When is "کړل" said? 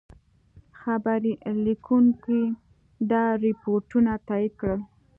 4.59-4.81